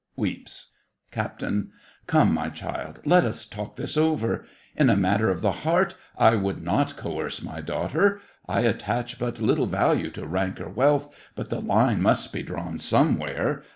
(Weeps.) 0.15 0.71
CAPT. 1.11 1.43
Come, 2.07 2.33
my 2.33 2.49
child, 2.49 3.01
let 3.05 3.23
us 3.23 3.45
talk 3.45 3.75
this 3.75 3.95
over. 3.95 4.45
In 4.75 4.89
a 4.89 4.95
matter 4.97 5.29
of 5.29 5.41
the 5.41 5.51
heart 5.61 5.93
I 6.17 6.35
would 6.35 6.63
not 6.63 6.97
coerce 6.97 7.43
my 7.43 7.61
daughter—I 7.61 8.61
attach 8.61 9.19
but 9.19 9.39
little 9.39 9.67
value 9.67 10.09
to 10.09 10.25
rank 10.25 10.59
or 10.59 10.69
wealth, 10.69 11.13
but 11.35 11.51
the 11.51 11.59
line 11.61 12.01
must 12.01 12.33
be 12.33 12.41
drawn 12.41 12.79
somewhere. 12.79 13.61